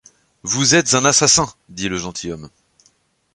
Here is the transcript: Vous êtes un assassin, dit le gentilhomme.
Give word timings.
Vous 0.41 0.73
êtes 0.73 0.95
un 0.95 1.05
assassin, 1.05 1.47
dit 1.69 1.87
le 1.87 1.99
gentilhomme. 1.99 2.49